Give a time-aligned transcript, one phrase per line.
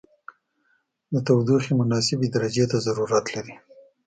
[1.13, 3.55] د تودوخې مناسبې درجې ته ضرورت لري.